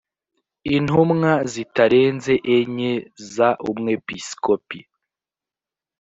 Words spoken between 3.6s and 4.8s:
umwepiskopi